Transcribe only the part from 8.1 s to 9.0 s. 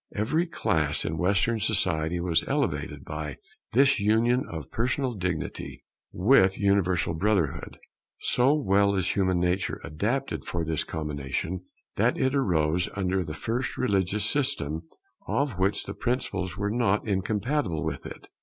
So well